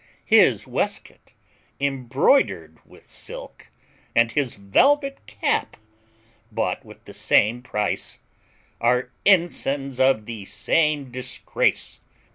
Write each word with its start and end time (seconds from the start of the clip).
His 0.25 0.65
waistcoat 0.65 1.29
embroidered 1.79 2.79
with 2.87 3.07
silk, 3.07 3.67
and 4.15 4.31
his 4.31 4.55
velvet 4.55 5.23
cap, 5.27 5.77
bought 6.51 6.83
with 6.83 7.05
the 7.05 7.13
same 7.13 7.61
price, 7.61 8.17
are 8.79 9.11
ensigns 9.27 9.99
of 9.99 10.25
the 10.25 10.45
same 10.45 11.11
disgrace. 11.11 12.01